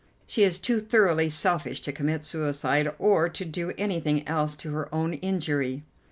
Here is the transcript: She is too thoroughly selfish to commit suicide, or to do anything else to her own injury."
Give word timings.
She 0.25 0.41
is 0.43 0.57
too 0.57 0.79
thoroughly 0.79 1.29
selfish 1.29 1.79
to 1.81 1.91
commit 1.91 2.25
suicide, 2.25 2.91
or 2.97 3.29
to 3.29 3.45
do 3.45 3.71
anything 3.77 4.27
else 4.27 4.55
to 4.55 4.71
her 4.71 4.89
own 4.91 5.13
injury." 5.13 5.83